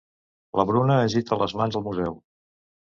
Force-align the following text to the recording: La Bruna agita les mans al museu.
La 0.59 0.65
Bruna 0.69 0.97
agita 1.03 1.41
les 1.45 1.57
mans 1.63 1.81
al 1.81 1.89
museu. 1.93 2.21